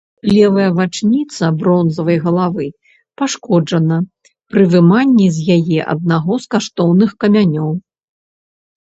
Левая 0.35 0.69
вачніца 0.77 1.49
бронзавай 1.59 2.17
галавы 2.25 2.67
пашкоджана 3.23 4.01
пры 4.49 4.67
выманні 4.75 5.27
з 5.39 5.61
яе 5.61 5.79
аднаго 5.97 6.33
з 6.47 6.55
каштоўных 6.57 7.09
камянёў. 7.25 7.71